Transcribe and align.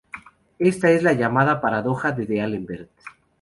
Esta 0.57 0.89
es 0.89 1.03
la 1.03 1.13
llamada 1.13 1.61
paradoja 1.61 2.11
de 2.11 2.25
D'Alembert. 2.25 2.89